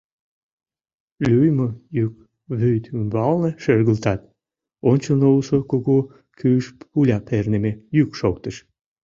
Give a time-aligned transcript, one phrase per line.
[1.25, 1.67] Лӱйымӧ
[1.97, 2.15] йӱк
[2.59, 4.21] вӱд ӱмбалне шергылтат,
[4.89, 5.97] ончылно улшо кугу
[6.37, 8.55] кӱыш пуля перныме йӱк шоктыш.